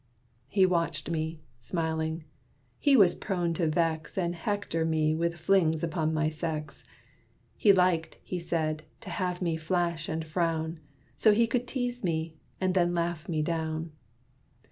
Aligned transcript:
'"He 0.49 0.65
watched 0.65 1.11
me, 1.11 1.41
smiling. 1.59 2.23
He 2.79 2.97
was 2.97 3.13
prone 3.13 3.53
to 3.53 3.67
vex 3.67 4.17
And 4.17 4.33
hector 4.33 4.83
me 4.83 5.13
with 5.13 5.35
flings 5.37 5.83
upon 5.83 6.11
my 6.11 6.27
sex. 6.27 6.83
He 7.55 7.71
liked, 7.71 8.17
he 8.23 8.39
said, 8.39 8.81
to 9.01 9.11
have 9.11 9.43
me 9.43 9.57
flash 9.57 10.09
and 10.09 10.25
frown, 10.25 10.79
So 11.17 11.33
he 11.33 11.45
could 11.45 11.67
tease 11.67 12.03
me, 12.03 12.33
and 12.59 12.73
then 12.73 12.95
laugh 12.95 13.29
me 13.29 13.43
down. 13.43 13.91